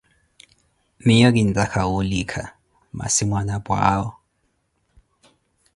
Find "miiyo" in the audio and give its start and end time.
1.05-1.29